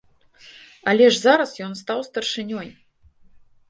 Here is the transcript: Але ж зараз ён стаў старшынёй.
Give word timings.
Але 0.93 1.05
ж 1.13 1.23
зараз 1.27 1.51
ён 1.69 1.79
стаў 1.85 1.99
старшынёй. 2.11 2.67